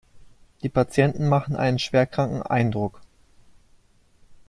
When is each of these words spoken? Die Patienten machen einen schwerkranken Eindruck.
Die 0.63 0.69
Patienten 0.69 1.29
machen 1.29 1.55
einen 1.55 1.77
schwerkranken 1.77 2.41
Eindruck. 2.41 3.01